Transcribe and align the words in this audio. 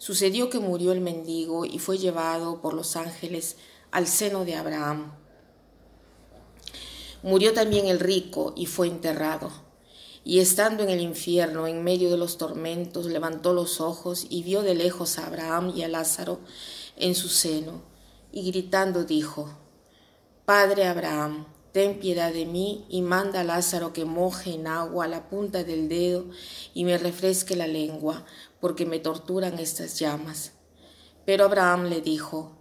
Sucedió 0.00 0.48
que 0.48 0.60
murió 0.60 0.92
el 0.92 1.02
mendigo 1.02 1.66
y 1.66 1.78
fue 1.78 1.98
llevado 1.98 2.62
por 2.62 2.72
los 2.72 2.96
ángeles 2.96 3.58
al 3.90 4.06
seno 4.06 4.46
de 4.46 4.54
Abraham. 4.54 5.12
Murió 7.22 7.52
también 7.52 7.86
el 7.86 8.00
rico 8.00 8.54
y 8.56 8.64
fue 8.64 8.86
enterrado. 8.86 9.52
Y 10.24 10.38
estando 10.38 10.82
en 10.82 10.88
el 10.88 11.02
infierno, 11.02 11.66
en 11.66 11.84
medio 11.84 12.10
de 12.10 12.16
los 12.16 12.38
tormentos, 12.38 13.04
levantó 13.04 13.52
los 13.52 13.82
ojos 13.82 14.26
y 14.30 14.42
vio 14.42 14.62
de 14.62 14.74
lejos 14.74 15.18
a 15.18 15.26
Abraham 15.26 15.70
y 15.76 15.82
a 15.82 15.88
Lázaro 15.88 16.40
en 16.96 17.14
su 17.14 17.28
seno, 17.28 17.82
y 18.32 18.50
gritando 18.50 19.04
dijo, 19.04 19.50
Padre 20.46 20.86
Abraham, 20.86 21.44
ten 21.72 22.00
piedad 22.00 22.32
de 22.32 22.46
mí 22.46 22.84
y 22.88 23.02
manda 23.02 23.40
a 23.40 23.44
Lázaro 23.44 23.92
que 23.92 24.04
moje 24.04 24.54
en 24.54 24.66
agua 24.66 25.06
la 25.06 25.28
punta 25.28 25.64
del 25.64 25.88
dedo 25.88 26.26
y 26.74 26.84
me 26.84 26.98
refresque 26.98 27.56
la 27.56 27.66
lengua, 27.66 28.24
porque 28.60 28.86
me 28.86 28.98
torturan 28.98 29.58
estas 29.58 29.98
llamas. 29.98 30.52
Pero 31.24 31.44
Abraham 31.44 31.84
le 31.84 32.00
dijo, 32.00 32.56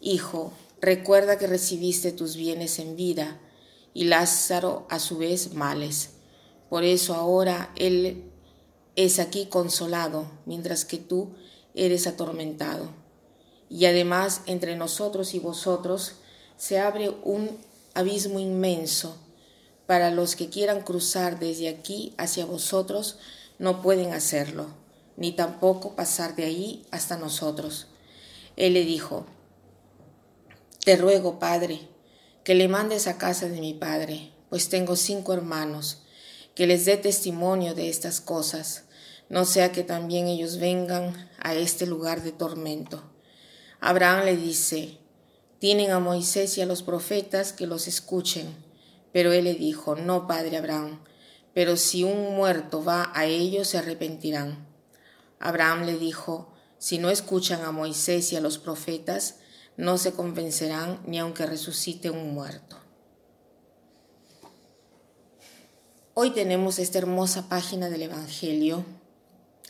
Hijo, 0.00 0.52
recuerda 0.80 1.38
que 1.38 1.46
recibiste 1.46 2.12
tus 2.12 2.36
bienes 2.36 2.78
en 2.78 2.96
vida 2.96 3.40
y 3.94 4.04
Lázaro 4.04 4.86
a 4.90 4.98
su 4.98 5.18
vez 5.18 5.54
males. 5.54 6.10
Por 6.68 6.84
eso 6.84 7.14
ahora 7.14 7.72
él 7.76 8.30
es 8.94 9.18
aquí 9.18 9.46
consolado, 9.46 10.30
mientras 10.46 10.84
que 10.84 10.98
tú 10.98 11.34
eres 11.74 12.06
atormentado. 12.06 12.88
Y 13.68 13.86
además 13.86 14.42
entre 14.46 14.76
nosotros 14.76 15.34
y 15.34 15.38
vosotros 15.38 16.16
se 16.56 16.78
abre 16.78 17.10
un 17.24 17.58
abismo 17.96 18.38
inmenso. 18.38 19.16
Para 19.86 20.10
los 20.10 20.36
que 20.36 20.48
quieran 20.48 20.82
cruzar 20.82 21.38
desde 21.38 21.68
aquí 21.68 22.14
hacia 22.18 22.44
vosotros, 22.44 23.18
no 23.58 23.82
pueden 23.82 24.12
hacerlo 24.12 24.86
ni 25.16 25.32
tampoco 25.32 25.96
pasar 25.96 26.36
de 26.36 26.44
ahí 26.44 26.86
hasta 26.90 27.16
nosotros. 27.16 27.86
Él 28.56 28.74
le 28.74 28.84
dijo, 28.84 29.26
Te 30.84 30.96
ruego, 30.96 31.38
Padre, 31.38 31.80
que 32.44 32.54
le 32.54 32.68
mandes 32.68 33.06
a 33.06 33.18
casa 33.18 33.48
de 33.48 33.60
mi 33.60 33.74
Padre, 33.74 34.30
pues 34.50 34.68
tengo 34.68 34.96
cinco 34.96 35.32
hermanos, 35.32 36.02
que 36.54 36.66
les 36.66 36.84
dé 36.84 36.96
testimonio 36.96 37.74
de 37.74 37.88
estas 37.88 38.20
cosas, 38.20 38.84
no 39.28 39.44
sea 39.44 39.72
que 39.72 39.82
también 39.82 40.28
ellos 40.28 40.58
vengan 40.58 41.28
a 41.42 41.54
este 41.54 41.86
lugar 41.86 42.22
de 42.22 42.32
tormento. 42.32 43.02
Abraham 43.80 44.24
le 44.24 44.36
dice, 44.36 44.98
Tienen 45.58 45.90
a 45.90 46.00
Moisés 46.00 46.58
y 46.58 46.62
a 46.62 46.66
los 46.66 46.82
profetas 46.82 47.52
que 47.52 47.66
los 47.66 47.88
escuchen. 47.88 48.54
Pero 49.12 49.32
él 49.32 49.44
le 49.44 49.54
dijo, 49.54 49.96
No, 49.96 50.26
Padre 50.26 50.56
Abraham, 50.56 51.00
pero 51.54 51.78
si 51.78 52.04
un 52.04 52.36
muerto 52.36 52.84
va 52.84 53.10
a 53.14 53.24
ellos 53.24 53.68
se 53.68 53.78
arrepentirán. 53.78 54.66
Abraham 55.38 55.86
le 55.86 55.96
dijo, 55.96 56.52
si 56.78 56.98
no 56.98 57.08
escuchan 57.08 57.62
a 57.64 57.72
Moisés 57.72 58.32
y 58.32 58.36
a 58.36 58.40
los 58.40 58.58
profetas, 58.58 59.36
no 59.76 59.96
se 59.96 60.12
convencerán 60.12 61.00
ni 61.06 61.18
aunque 61.18 61.46
resucite 61.46 62.10
un 62.10 62.34
muerto. 62.34 62.76
Hoy 66.12 66.30
tenemos 66.30 66.78
esta 66.78 66.98
hermosa 66.98 67.48
página 67.48 67.88
del 67.88 68.02
Evangelio 68.02 68.84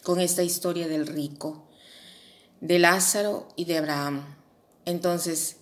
con 0.03 0.21
esta 0.21 0.43
historia 0.43 0.89
del 0.89 1.06
rico, 1.06 1.69
de 2.60 2.78
Lázaro 2.78 3.49
y 3.56 3.65
de 3.65 3.78
Abraham. 3.78 4.37
Entonces, 4.84 5.59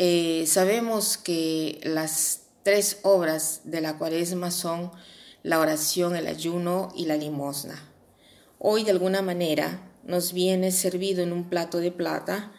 eh, 0.00 0.44
sabemos 0.46 1.18
que 1.18 1.80
las 1.82 2.42
tres 2.62 3.00
obras 3.02 3.62
de 3.64 3.80
la 3.80 3.98
cuaresma 3.98 4.52
son 4.52 4.92
la 5.42 5.58
oración, 5.58 6.14
el 6.14 6.28
ayuno 6.28 6.92
y 6.94 7.06
la 7.06 7.16
limosna. 7.16 7.82
Hoy 8.60 8.84
de 8.84 8.92
alguna 8.92 9.22
manera 9.22 9.90
nos 10.04 10.32
viene 10.32 10.70
servido 10.70 11.24
en 11.24 11.32
un 11.32 11.48
plato 11.48 11.78
de 11.78 11.90
plata 11.90 12.52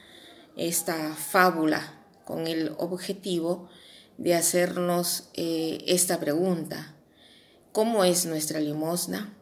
esta 0.57 1.15
fábula 1.15 2.03
con 2.25 2.45
el 2.45 2.73
objetivo 2.77 3.69
de 4.17 4.35
hacernos 4.35 5.29
eh, 5.33 5.77
esta 5.87 6.19
pregunta. 6.19 6.93
¿Cómo 7.71 8.03
es 8.03 8.25
nuestra 8.25 8.59
limosna? 8.59 9.33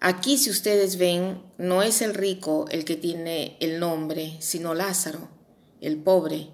Aquí, 0.00 0.36
si 0.36 0.50
ustedes 0.50 0.96
ven, 0.96 1.40
no 1.58 1.84
es 1.84 2.02
el 2.02 2.14
rico 2.14 2.64
el 2.72 2.84
que 2.84 2.96
tiene 2.96 3.56
el 3.60 3.78
nombre, 3.78 4.36
sino 4.40 4.74
Lázaro, 4.74 5.28
el 5.82 5.98
pobre. 5.98 6.48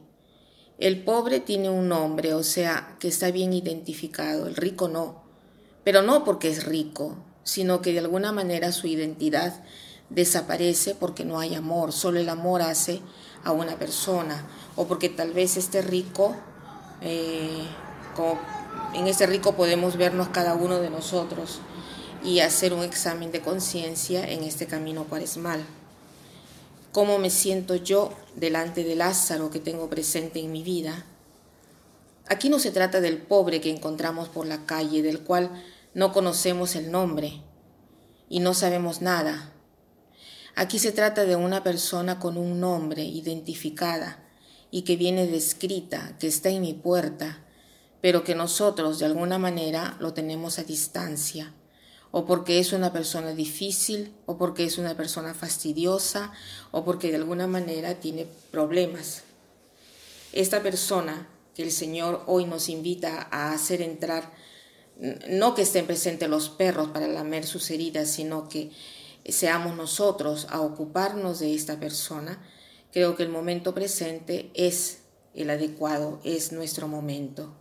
El 0.78 1.04
pobre 1.04 1.38
tiene 1.38 1.70
un 1.70 1.88
nombre, 1.88 2.34
o 2.34 2.42
sea, 2.42 2.96
que 2.98 3.08
está 3.08 3.30
bien 3.30 3.52
identificado, 3.52 4.46
el 4.46 4.56
rico 4.56 4.88
no, 4.88 5.22
pero 5.84 6.02
no 6.02 6.24
porque 6.24 6.48
es 6.48 6.64
rico, 6.64 7.16
sino 7.44 7.82
que 7.82 7.92
de 7.92 7.98
alguna 8.00 8.32
manera 8.32 8.72
su 8.72 8.86
identidad 8.86 9.62
desaparece 10.08 10.94
porque 10.94 11.24
no 11.24 11.38
hay 11.38 11.54
amor, 11.54 11.92
solo 11.92 12.18
el 12.18 12.28
amor 12.28 12.62
hace 12.62 13.00
a 13.44 13.52
una 13.52 13.78
persona, 13.78 14.46
o 14.76 14.86
porque 14.86 15.08
tal 15.08 15.32
vez 15.32 15.56
este 15.56 15.82
rico, 15.82 16.34
eh, 17.02 17.64
en 18.94 19.06
este 19.06 19.26
rico 19.26 19.54
podemos 19.54 19.96
vernos 19.96 20.28
cada 20.28 20.54
uno 20.54 20.78
de 20.78 20.90
nosotros 20.90 21.60
y 22.24 22.40
hacer 22.40 22.72
un 22.72 22.82
examen 22.82 23.30
de 23.30 23.40
conciencia 23.40 24.28
en 24.28 24.42
este 24.42 24.66
camino 24.66 25.04
cuaresmal. 25.04 25.64
¿Cómo 26.92 27.18
me 27.18 27.28
siento 27.28 27.76
yo 27.76 28.14
delante 28.34 28.82
de 28.82 28.96
Lázaro 28.96 29.50
que 29.50 29.60
tengo 29.60 29.90
presente 29.90 30.40
en 30.40 30.50
mi 30.50 30.62
vida? 30.62 31.04
Aquí 32.26 32.48
no 32.48 32.58
se 32.58 32.70
trata 32.70 33.00
del 33.00 33.18
pobre 33.18 33.60
que 33.60 33.70
encontramos 33.70 34.28
por 34.30 34.46
la 34.46 34.64
calle, 34.64 35.02
del 35.02 35.20
cual 35.20 35.50
no 35.92 36.12
conocemos 36.12 36.76
el 36.76 36.90
nombre 36.90 37.42
y 38.30 38.40
no 38.40 38.54
sabemos 38.54 39.02
nada. 39.02 39.52
Aquí 40.54 40.78
se 40.78 40.92
trata 40.92 41.24
de 41.24 41.36
una 41.36 41.62
persona 41.62 42.18
con 42.18 42.38
un 42.38 42.58
nombre 42.58 43.04
identificada 43.04 44.24
y 44.70 44.82
que 44.82 44.96
viene 44.96 45.26
descrita, 45.26 46.16
que 46.18 46.26
está 46.26 46.48
en 46.48 46.62
mi 46.62 46.72
puerta, 46.72 47.44
pero 48.00 48.24
que 48.24 48.34
nosotros 48.34 48.98
de 48.98 49.06
alguna 49.06 49.38
manera 49.38 49.96
lo 50.00 50.14
tenemos 50.14 50.58
a 50.58 50.64
distancia, 50.64 51.54
o 52.10 52.26
porque 52.26 52.58
es 52.58 52.72
una 52.72 52.92
persona 52.92 53.32
difícil, 53.32 54.14
o 54.26 54.38
porque 54.38 54.64
es 54.64 54.78
una 54.78 54.96
persona 54.96 55.34
fastidiosa, 55.34 56.32
o 56.70 56.84
porque 56.84 57.10
de 57.10 57.16
alguna 57.16 57.46
manera 57.46 58.00
tiene 58.00 58.26
problemas. 58.50 59.22
Esta 60.32 60.62
persona 60.62 61.28
que 61.54 61.62
el 61.62 61.72
Señor 61.72 62.22
hoy 62.26 62.44
nos 62.44 62.68
invita 62.68 63.28
a 63.30 63.52
hacer 63.52 63.82
entrar 63.82 64.32
no 65.28 65.54
que 65.54 65.62
estén 65.62 65.86
presentes 65.86 66.28
los 66.28 66.48
perros 66.48 66.88
para 66.88 67.06
lamer 67.06 67.46
sus 67.46 67.70
heridas, 67.70 68.10
sino 68.10 68.48
que 68.48 68.72
seamos 69.28 69.76
nosotros 69.76 70.46
a 70.50 70.60
ocuparnos 70.60 71.38
de 71.38 71.54
esta 71.54 71.78
persona, 71.78 72.42
creo 72.92 73.14
que 73.14 73.22
el 73.22 73.28
momento 73.28 73.74
presente 73.74 74.50
es 74.54 75.02
el 75.34 75.50
adecuado, 75.50 76.20
es 76.24 76.52
nuestro 76.52 76.88
momento. 76.88 77.54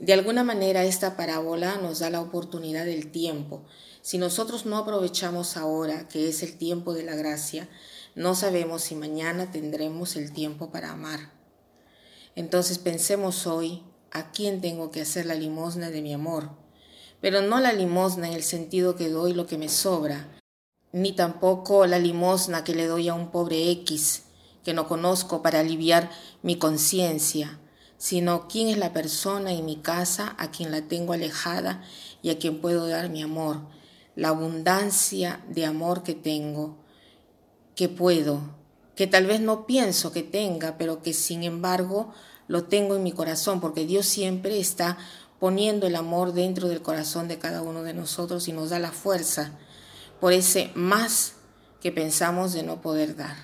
De 0.00 0.14
alguna 0.14 0.44
manera 0.44 0.84
esta 0.84 1.14
parábola 1.14 1.76
nos 1.76 1.98
da 1.98 2.08
la 2.08 2.22
oportunidad 2.22 2.86
del 2.86 3.12
tiempo. 3.12 3.66
Si 4.00 4.16
nosotros 4.16 4.64
no 4.64 4.78
aprovechamos 4.78 5.58
ahora, 5.58 6.08
que 6.08 6.28
es 6.28 6.42
el 6.42 6.56
tiempo 6.56 6.94
de 6.94 7.02
la 7.02 7.14
gracia, 7.14 7.68
no 8.14 8.34
sabemos 8.34 8.80
si 8.80 8.94
mañana 8.94 9.50
tendremos 9.52 10.16
el 10.16 10.32
tiempo 10.32 10.70
para 10.70 10.92
amar. 10.92 11.32
Entonces 12.34 12.78
pensemos 12.78 13.46
hoy 13.46 13.82
a 14.10 14.32
quién 14.32 14.62
tengo 14.62 14.90
que 14.90 15.02
hacer 15.02 15.26
la 15.26 15.34
limosna 15.34 15.90
de 15.90 16.00
mi 16.00 16.14
amor, 16.14 16.50
pero 17.20 17.42
no 17.42 17.60
la 17.60 17.74
limosna 17.74 18.26
en 18.26 18.34
el 18.34 18.42
sentido 18.42 18.96
que 18.96 19.10
doy 19.10 19.34
lo 19.34 19.46
que 19.46 19.58
me 19.58 19.68
sobra, 19.68 20.40
ni 20.92 21.12
tampoco 21.12 21.86
la 21.86 21.98
limosna 21.98 22.64
que 22.64 22.74
le 22.74 22.86
doy 22.86 23.08
a 23.08 23.14
un 23.14 23.30
pobre 23.30 23.70
X 23.70 24.22
que 24.64 24.72
no 24.74 24.88
conozco 24.88 25.42
para 25.42 25.60
aliviar 25.60 26.10
mi 26.42 26.56
conciencia, 26.56 27.58
sino 28.00 28.48
quién 28.48 28.68
es 28.68 28.78
la 28.78 28.94
persona 28.94 29.52
en 29.52 29.66
mi 29.66 29.76
casa 29.76 30.34
a 30.38 30.50
quien 30.50 30.70
la 30.70 30.80
tengo 30.80 31.12
alejada 31.12 31.84
y 32.22 32.30
a 32.30 32.38
quien 32.38 32.62
puedo 32.62 32.86
dar 32.88 33.10
mi 33.10 33.20
amor, 33.20 33.60
la 34.16 34.28
abundancia 34.28 35.44
de 35.48 35.66
amor 35.66 36.02
que 36.02 36.14
tengo, 36.14 36.78
que 37.76 37.90
puedo, 37.90 38.40
que 38.96 39.06
tal 39.06 39.26
vez 39.26 39.42
no 39.42 39.66
pienso 39.66 40.12
que 40.12 40.22
tenga, 40.22 40.78
pero 40.78 41.02
que 41.02 41.12
sin 41.12 41.44
embargo 41.44 42.14
lo 42.48 42.64
tengo 42.64 42.96
en 42.96 43.02
mi 43.02 43.12
corazón, 43.12 43.60
porque 43.60 43.84
Dios 43.84 44.06
siempre 44.06 44.58
está 44.58 44.96
poniendo 45.38 45.86
el 45.86 45.94
amor 45.94 46.32
dentro 46.32 46.68
del 46.68 46.80
corazón 46.80 47.28
de 47.28 47.38
cada 47.38 47.60
uno 47.60 47.82
de 47.82 47.92
nosotros 47.92 48.48
y 48.48 48.54
nos 48.54 48.70
da 48.70 48.78
la 48.78 48.92
fuerza 48.92 49.52
por 50.20 50.32
ese 50.32 50.70
más 50.74 51.34
que 51.82 51.92
pensamos 51.92 52.54
de 52.54 52.62
no 52.62 52.80
poder 52.80 53.14
dar. 53.14 53.36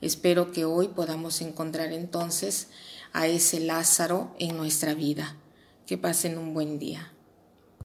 Espero 0.00 0.50
que 0.50 0.64
hoy 0.64 0.88
podamos 0.88 1.40
encontrar 1.40 1.92
entonces 1.92 2.66
a 3.12 3.26
ese 3.26 3.60
Lázaro 3.60 4.34
en 4.38 4.56
nuestra 4.56 4.94
vida. 4.94 5.36
Que 5.86 5.98
pasen 5.98 6.38
un 6.38 6.54
buen 6.54 6.78
día. 6.78 7.12